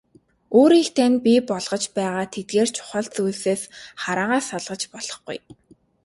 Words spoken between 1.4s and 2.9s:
болгож байгаа тэдгээр